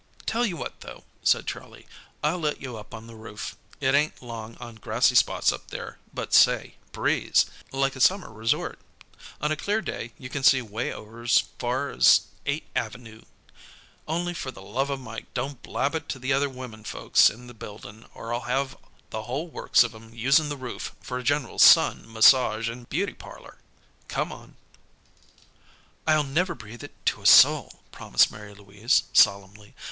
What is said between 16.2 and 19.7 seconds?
other women folks in the buildin', or I'll have the whole